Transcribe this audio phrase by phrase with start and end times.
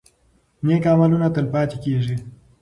[0.65, 2.15] نیک عملونه تل پاتې کیږي.